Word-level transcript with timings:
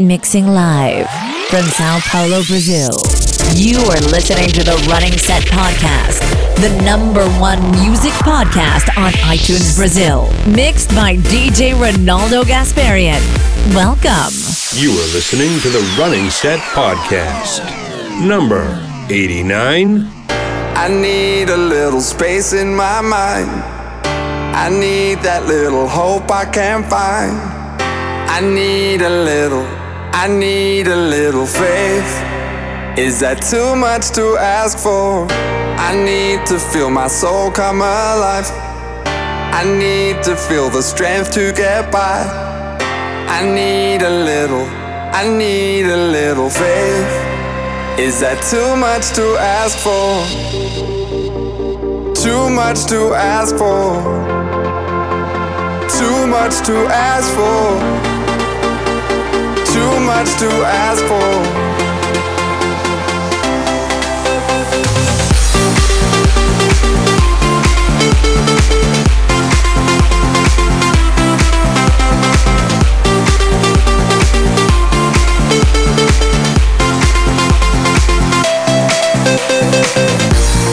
Mixing 0.00 0.46
live 0.46 1.08
from 1.50 1.62
Sao 1.62 1.98
Paulo, 2.06 2.42
Brazil. 2.44 2.90
You 3.54 3.78
are 3.90 4.00
listening 4.12 4.48
to 4.50 4.62
the 4.62 4.76
Running 4.88 5.18
Set 5.18 5.42
Podcast, 5.44 6.20
the 6.60 6.70
number 6.84 7.26
one 7.40 7.60
music 7.72 8.12
podcast 8.22 8.96
on 8.96 9.10
iTunes 9.26 9.76
Brazil. 9.76 10.30
Mixed 10.46 10.90
by 10.90 11.16
DJ 11.16 11.74
Ronaldo 11.74 12.44
Gasparian. 12.44 13.18
Welcome. 13.74 14.32
You 14.74 14.92
are 14.92 15.08
listening 15.12 15.58
to 15.62 15.68
the 15.68 15.82
Running 15.98 16.30
Set 16.30 16.60
Podcast, 16.60 17.64
number 18.24 18.62
89. 19.10 20.06
I 20.76 20.88
need 20.88 21.50
a 21.50 21.56
little 21.56 22.00
space 22.00 22.52
in 22.52 22.72
my 22.72 23.00
mind. 23.00 23.50
I 24.54 24.68
need 24.70 25.18
that 25.24 25.46
little 25.46 25.88
hope 25.88 26.30
I 26.30 26.44
can't 26.44 26.86
find. 26.86 27.58
I 28.30 28.40
need 28.40 29.02
a 29.02 29.10
little, 29.24 29.66
I 30.12 30.26
need 30.28 30.88
a 30.88 30.96
little 30.96 31.46
faith. 31.46 32.12
Is 32.98 33.20
that 33.20 33.42
too 33.42 33.76
much 33.76 34.10
to 34.12 34.36
ask 34.36 34.78
for? 34.78 35.26
I 35.30 35.94
need 35.94 36.44
to 36.46 36.58
feel 36.58 36.90
my 36.90 37.06
soul 37.08 37.50
come 37.50 37.76
alive. 37.76 38.50
I 39.06 39.64
need 39.64 40.22
to 40.24 40.36
feel 40.36 40.70
the 40.70 40.82
strength 40.82 41.32
to 41.32 41.52
get 41.52 41.92
by. 41.92 42.24
I 43.28 43.44
need 43.44 44.02
a 44.02 44.10
little, 44.10 44.66
I 45.14 45.28
need 45.28 45.86
a 45.86 45.96
little 45.96 46.50
faith. 46.50 47.12
Is 47.98 48.20
that 48.20 48.42
too 48.50 48.76
much 48.76 49.12
to 49.14 49.36
ask 49.38 49.78
for? 49.78 50.24
Too 52.14 52.50
much 52.50 52.86
to 52.86 53.14
ask 53.14 53.56
for. 53.56 54.02
Too 55.98 56.26
much 56.26 56.66
to 56.66 56.76
ask 56.90 57.28
for. 57.34 58.07
Much 60.08 60.38
to 60.38 60.48
ask 60.64 61.04
for. 61.04 61.14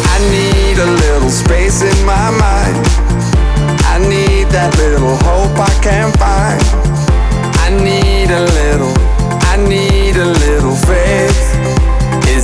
I 0.08 0.18
need 0.32 0.78
a 0.80 0.86
little 0.86 1.30
space 1.30 1.82
in 1.82 2.06
my 2.06 2.32
mind. 2.32 2.88
I 3.84 4.00
need 4.00 4.48
that 4.56 4.74
little 4.78 5.18
hope 5.18 5.60
I 5.60 5.74
can't 5.84 6.16
find. 6.18 6.64
I 7.66 7.70
need 7.84 8.30
a 8.32 8.46
little, 8.60 8.95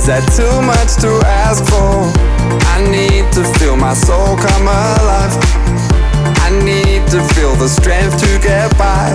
Is 0.02 0.08
that 0.08 0.26
too 0.34 0.58
much 0.66 0.98
to 0.98 1.14
ask 1.46 1.62
for? 1.70 2.10
I 2.74 2.82
need 2.90 3.30
to 3.38 3.44
feel 3.54 3.76
my 3.76 3.94
soul 3.94 4.34
come 4.34 4.66
alive. 4.66 5.30
I 6.42 6.50
need 6.66 7.06
to 7.14 7.22
feel 7.38 7.54
the 7.54 7.68
strength 7.68 8.18
to 8.18 8.30
get 8.42 8.76
by. 8.76 9.14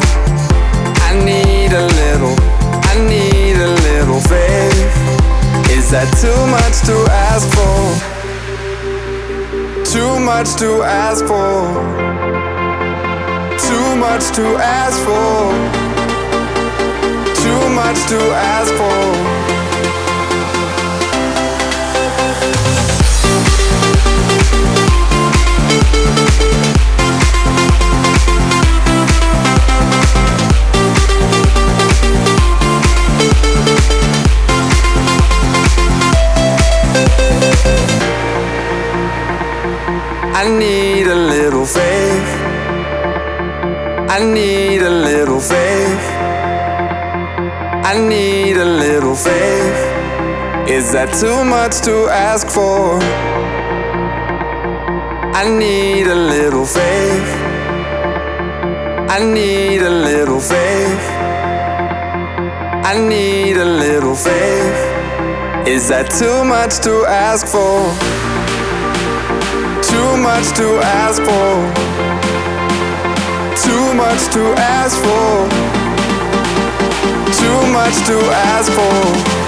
I 1.04 1.12
need 1.28 1.76
a 1.76 1.84
little, 1.92 2.40
I 2.88 3.04
need 3.04 3.60
a 3.60 3.76
little 3.84 4.22
faith. 4.32 4.80
Is 5.76 5.92
that 5.92 6.08
too 6.24 6.40
much 6.56 6.80
to 6.88 6.96
ask 7.28 7.52
for? 7.52 7.84
Too 9.92 10.24
much 10.24 10.56
to 10.64 10.84
ask 10.88 11.20
for. 11.28 11.84
Too 13.60 13.90
much 14.00 14.24
to 14.40 14.56
ask 14.56 14.96
for. 15.04 15.52
Too 17.44 17.64
much 17.76 18.00
to 18.08 18.20
ask 18.56 18.72
for. 18.80 19.57
Need 40.50 41.08
a 41.08 41.16
little 41.16 41.66
faith. 41.66 42.30
I 44.10 44.20
need 44.24 44.82
a 44.82 44.90
little 44.90 45.40
faith. 45.40 46.04
I 47.92 47.98
need 48.00 48.58
a 48.58 48.66
little 48.66 49.16
faith. 49.16 50.70
Is 50.70 50.92
that 50.92 51.14
too 51.14 51.44
much 51.44 51.82
to 51.82 52.08
ask 52.10 52.48
for? 52.48 53.00
I 55.34 55.50
need 55.50 56.08
a 56.08 56.16
little 56.16 56.66
faith. 56.66 57.30
I 59.10 59.20
need 59.24 59.82
a 59.82 59.90
little 59.90 60.40
faith. 60.40 61.04
I 62.92 62.98
need 62.98 63.58
a 63.58 63.66
little 63.66 64.16
faith. 64.16 65.68
Is 65.68 65.88
that 65.90 66.10
too 66.10 66.44
much 66.44 66.80
to 66.80 67.06
ask 67.06 67.46
for? 67.48 68.17
Too 70.38 70.44
much 70.44 70.58
to 70.58 70.80
ask 70.84 71.20
for. 71.24 71.52
Too 73.58 73.94
much 73.96 74.32
to 74.34 74.54
ask 74.62 74.96
for. 75.02 75.50
Too 77.34 77.72
much 77.74 77.96
to 78.06 78.20
ask 78.32 78.72
for. 78.72 79.47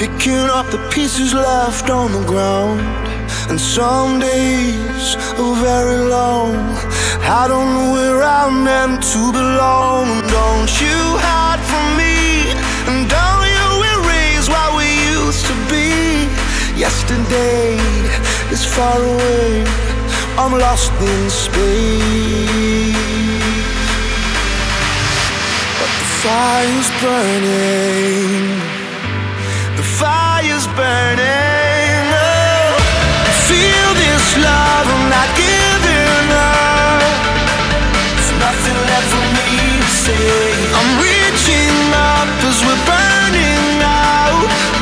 Picking 0.00 0.48
up 0.58 0.64
the 0.70 0.80
pieces 0.88 1.34
left 1.34 1.90
on 1.90 2.10
the 2.10 2.24
ground. 2.24 2.80
And 3.50 3.60
some 3.60 4.18
days 4.18 5.14
are 5.36 5.56
very 5.60 6.00
long. 6.08 6.54
I 7.40 7.44
don't 7.46 7.68
know 7.74 7.92
where 7.96 8.22
I'm 8.22 8.64
meant 8.64 9.02
to 9.12 9.22
belong. 9.30 10.06
Don't 10.38 10.72
you 10.80 11.00
hide 11.28 11.62
from 11.70 11.86
me, 12.00 12.16
and 12.88 13.00
don't 13.12 13.46
you 13.56 13.68
erase 13.92 14.48
what 14.48 14.70
we 14.80 14.88
used 15.20 15.44
to 15.50 15.56
be. 15.68 15.92
Yesterday 16.80 17.76
is 18.54 18.64
far 18.64 18.96
away. 18.96 19.64
I'm 20.40 20.52
lost 20.66 20.92
in 21.12 21.28
space. 21.28 21.76
But 25.78 25.92
the 26.00 26.06
fire's 26.22 26.88
burning. 27.02 28.69
Fire's 30.00 30.66
burning. 30.80 32.08
Oh, 32.08 32.72
I 33.28 33.32
feel 33.44 33.90
this 34.00 34.26
love. 34.40 34.86
I'm 34.96 35.06
not 35.12 35.28
giving 35.36 36.28
up. 36.32 37.04
There's 38.16 38.32
nothing 38.40 38.78
left 38.88 39.08
for 39.12 39.24
me 39.36 39.76
to 39.76 39.90
say. 39.92 40.56
I'm 40.72 40.90
reaching 41.04 41.92
up 41.92 42.32
as 42.48 42.58
we're 42.64 42.82
burning 42.88 43.76
out. 43.84 44.79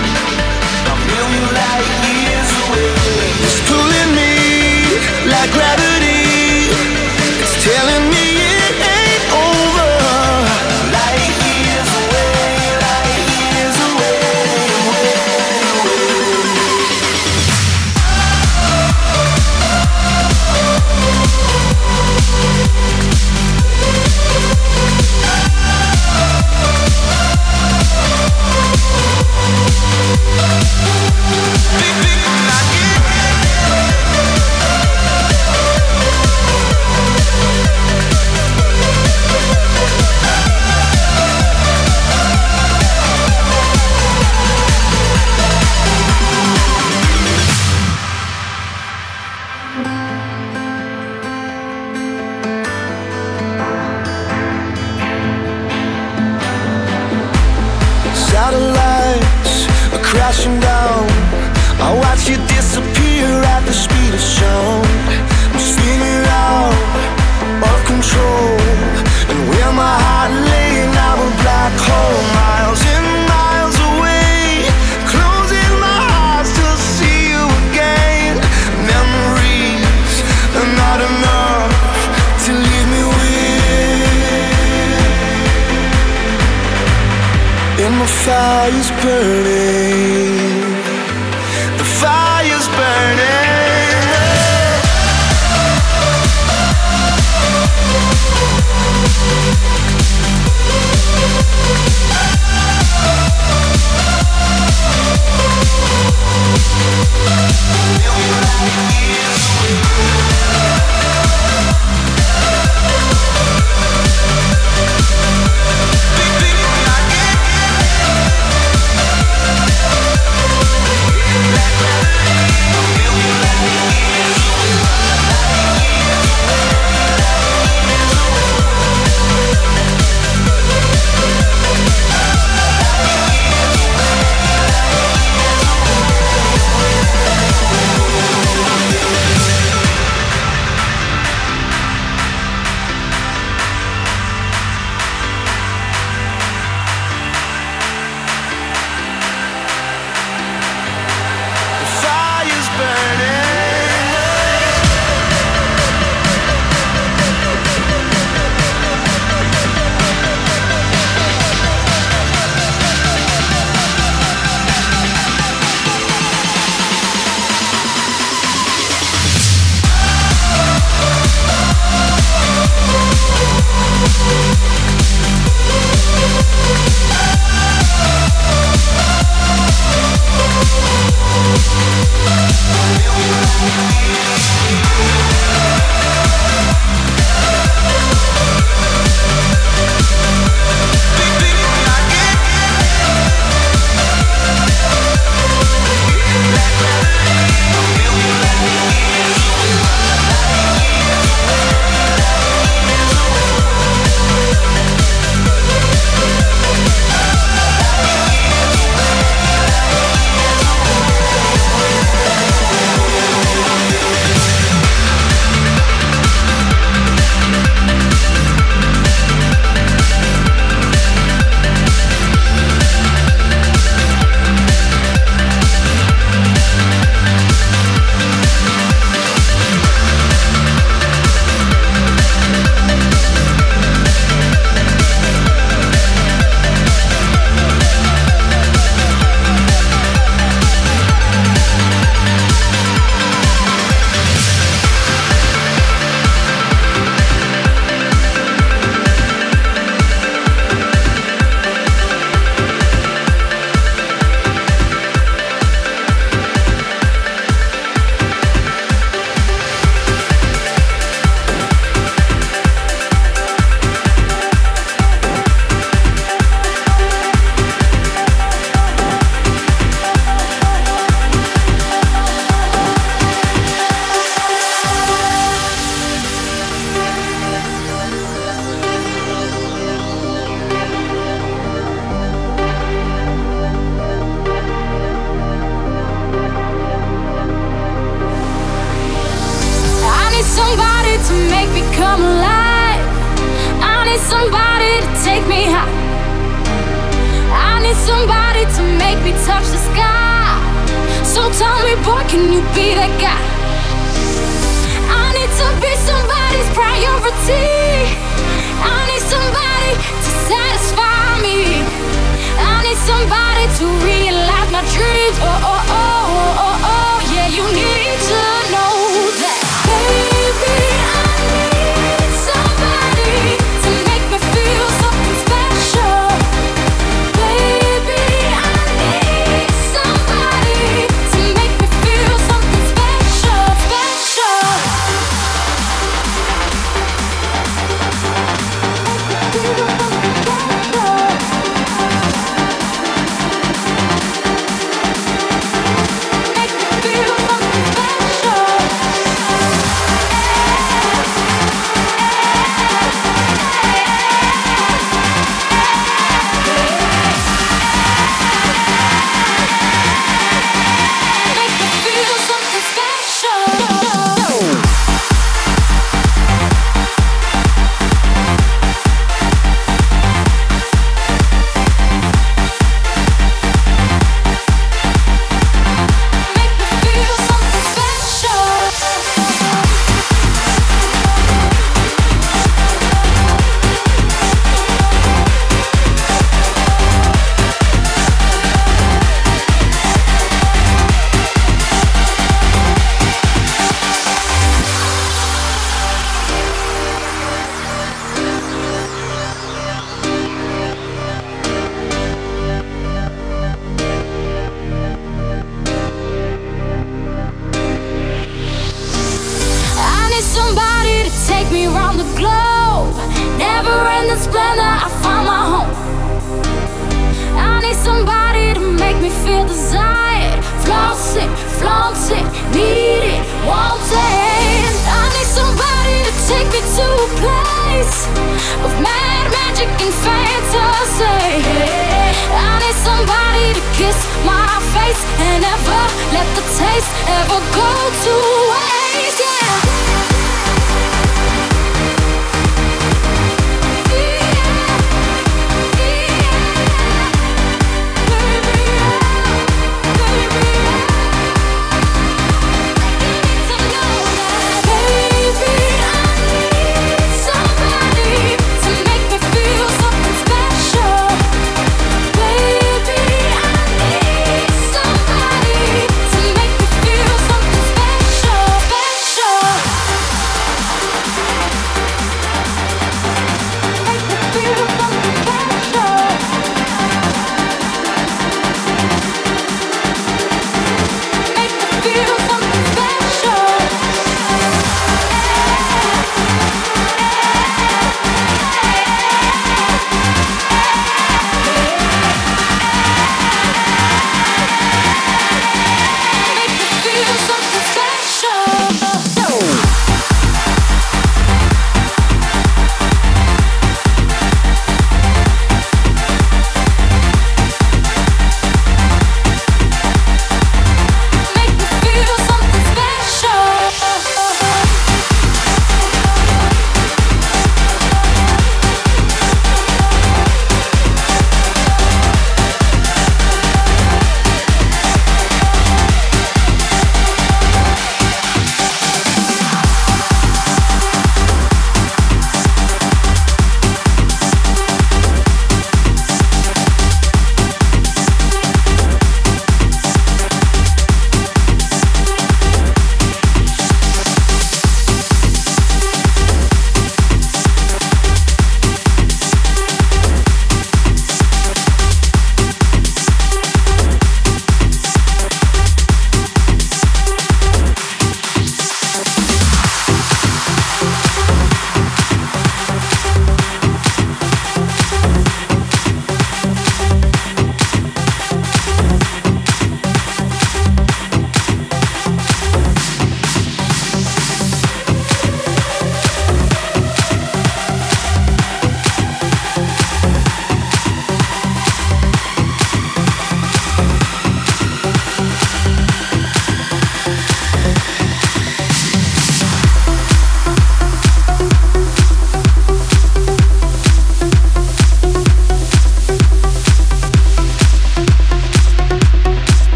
Big, 31.78 32.02
big. 32.02 32.07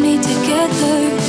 me 0.00 0.16
together. 0.16 1.21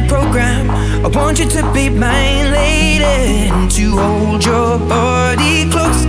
The 0.00 0.06
program. 0.08 0.70
I 1.04 1.08
want 1.08 1.38
you 1.38 1.48
to 1.48 1.62
be 1.72 1.88
my 1.88 2.50
lady, 2.50 3.50
to 3.76 3.96
hold 3.96 4.44
your 4.44 4.78
body 4.78 5.68
close. 5.70 6.04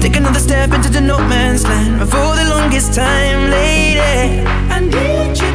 Take 0.00 0.16
another 0.16 0.40
step 0.40 0.72
into 0.72 0.88
the 0.88 1.00
no 1.00 1.18
man's 1.18 1.64
land 1.64 2.00
for 2.08 2.30
the 2.36 2.46
longest 2.48 2.94
time, 2.94 3.50
lady. 3.50 4.46
I 4.74 4.80
need 4.80 5.38
you. 5.40 5.53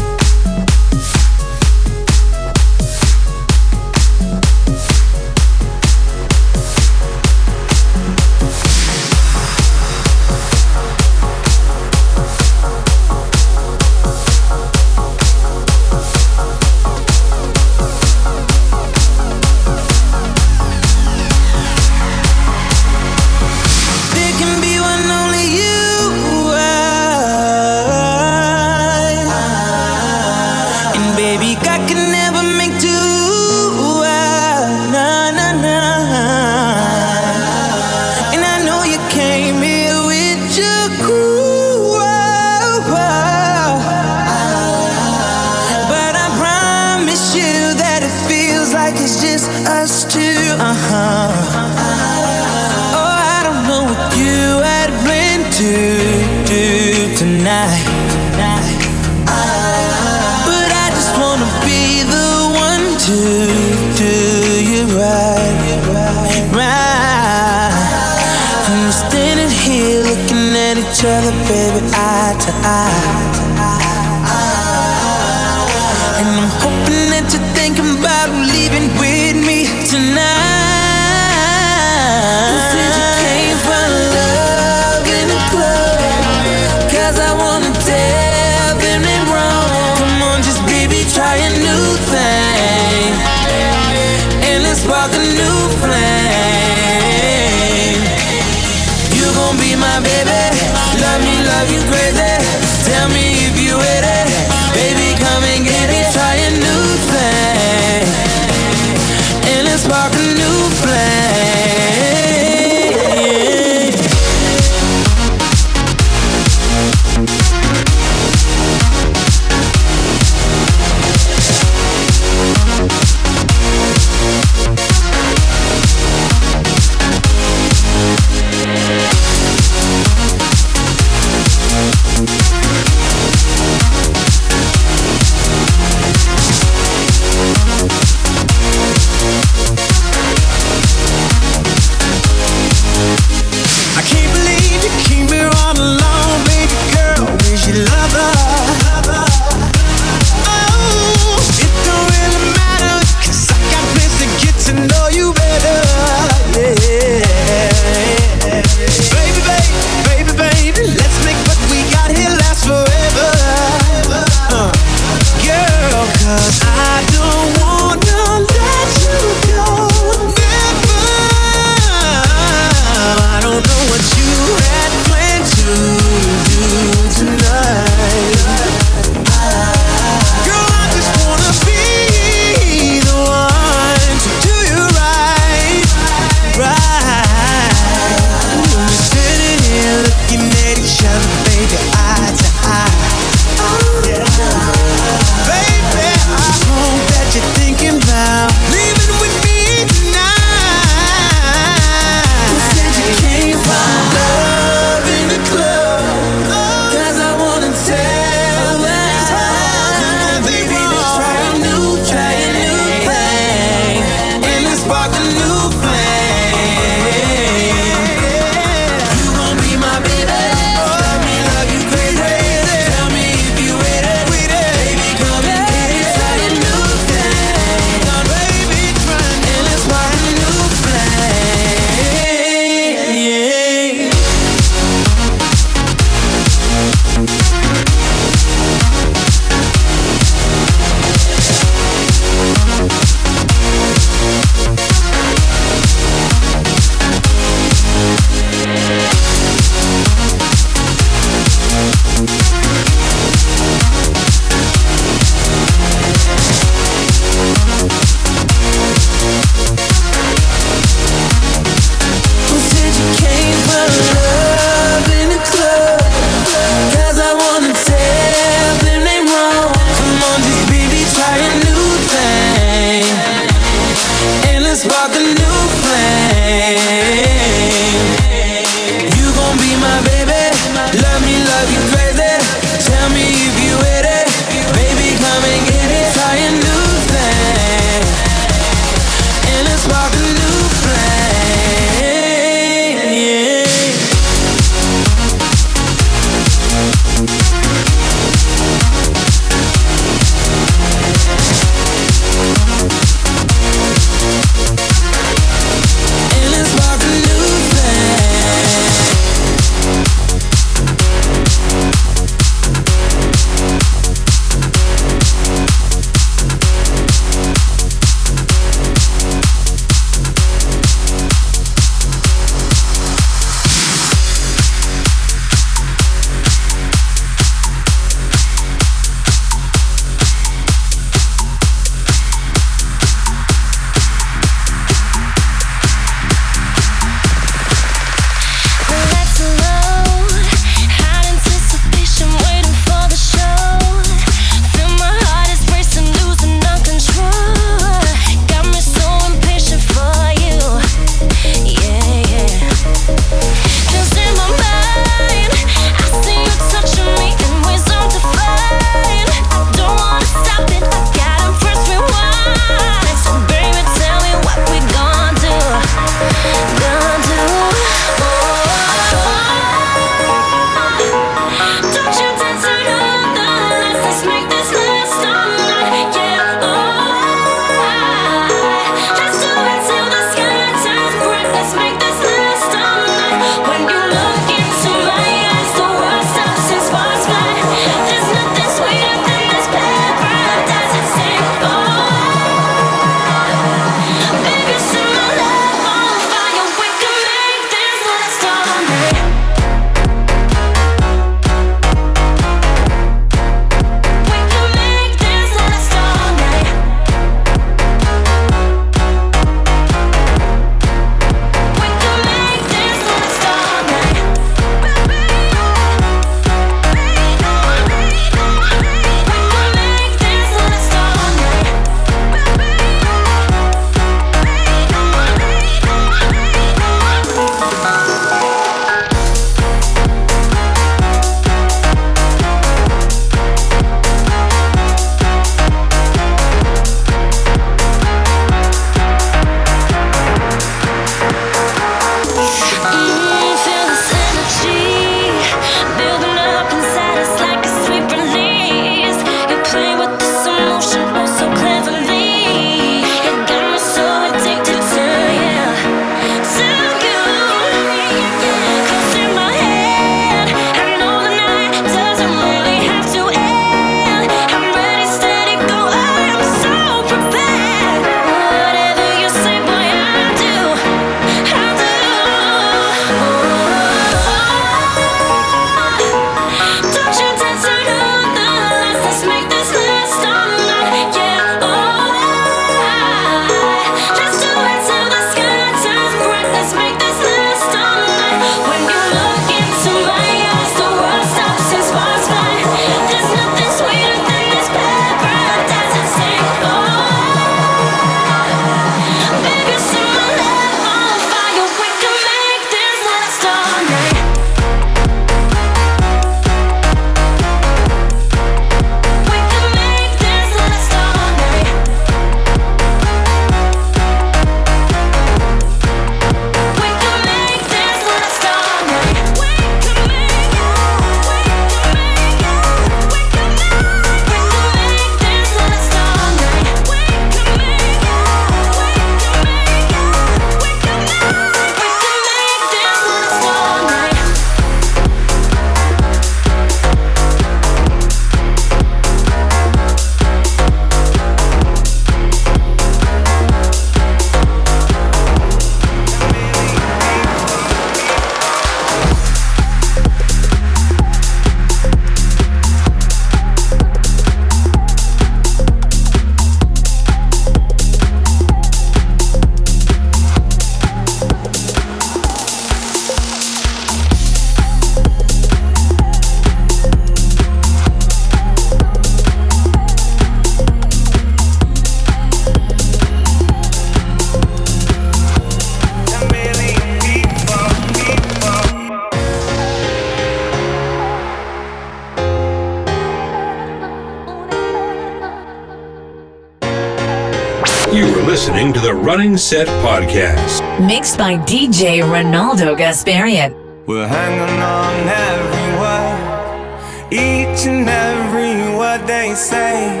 Running 589.16 589.38
Set 589.38 589.66
Podcast. 589.80 590.60
Mixed 590.86 591.16
by 591.16 591.38
DJ 591.38 592.02
Ronaldo 592.02 592.76
Gasparian. 592.76 593.50
We're 593.86 594.06
hanging 594.06 594.60
on 594.60 594.94
every 595.32 595.68
word, 595.80 597.08
each 597.10 597.66
and 597.66 597.88
every 597.88 598.76
word 598.76 599.06
they 599.06 599.34
say. 599.34 600.00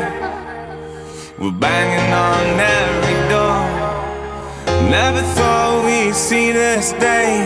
We're 1.38 1.50
banging 1.50 2.12
on 2.12 2.60
every 2.60 3.18
door. 3.32 3.64
Never 4.90 5.22
thought 5.34 5.86
we'd 5.86 6.14
see 6.14 6.52
this 6.52 6.92
day. 7.00 7.40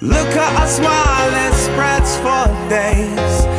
Look 0.00 0.28
at 0.28 0.60
our 0.62 0.66
smile, 0.66 1.32
it 1.46 1.54
spreads 1.68 2.16
for 2.24 2.46
days. 2.70 3.55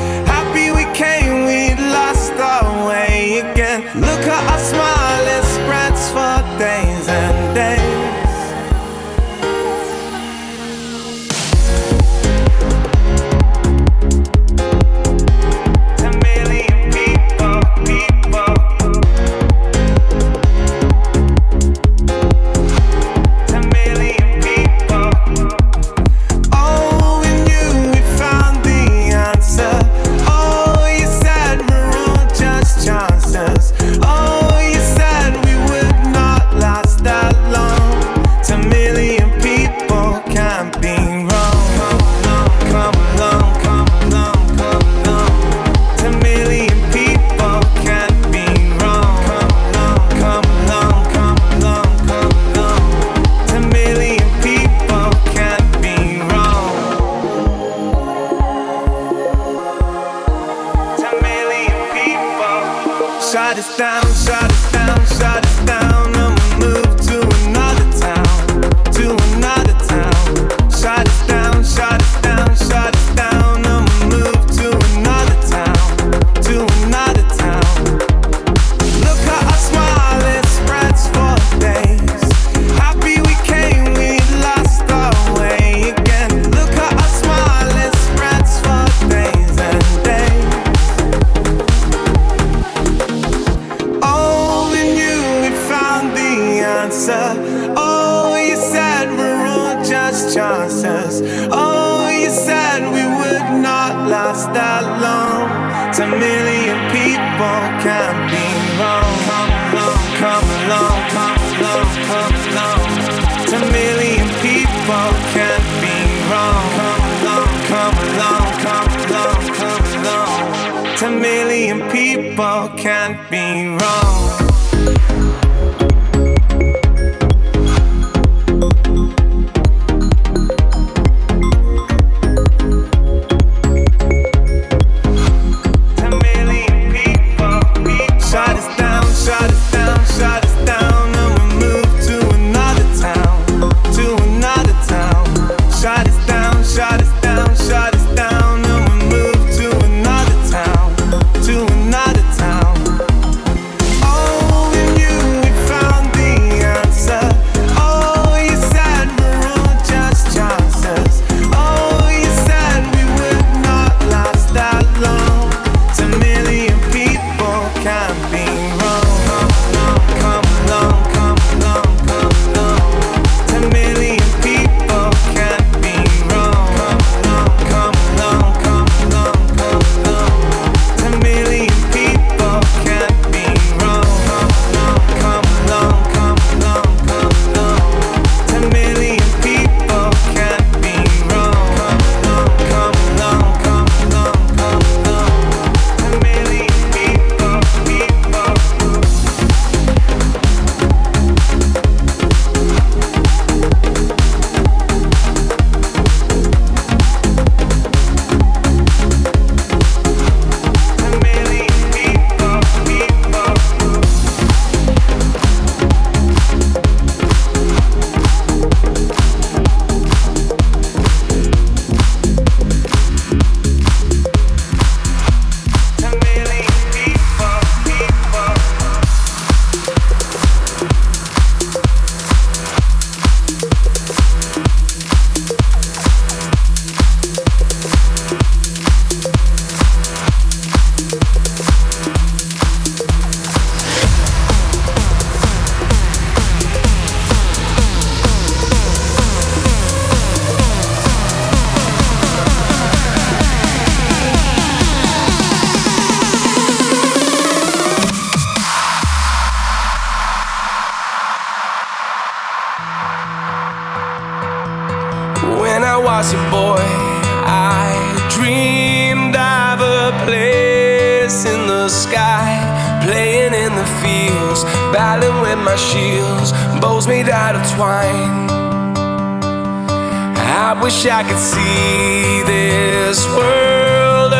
wish 280.97 281.05
I 281.05 281.21
could 281.21 281.37
see 281.37 282.41
this 282.43 283.27
world 283.27 284.33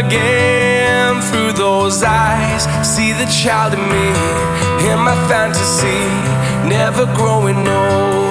again 0.00 1.20
through 1.20 1.52
those 1.52 2.02
eyes. 2.02 2.64
See 2.82 3.12
the 3.12 3.26
child 3.26 3.74
in 3.74 3.80
me, 3.80 4.08
in 4.90 4.98
my 4.98 5.16
fantasy, 5.28 6.06
never 6.66 7.04
growing 7.14 7.68
old. 7.68 8.23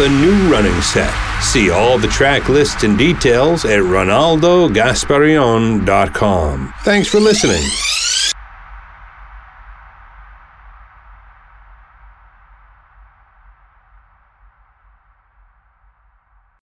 A 0.00 0.08
new 0.08 0.50
running 0.50 0.80
set. 0.80 1.12
See 1.42 1.68
all 1.68 1.98
the 1.98 2.08
track 2.08 2.48
lists 2.48 2.84
and 2.84 2.96
details 2.96 3.66
at 3.66 3.80
RonaldoGasparian.com. 3.80 6.74
Thanks 6.82 7.08
for 7.08 7.20
listening. 7.20 7.89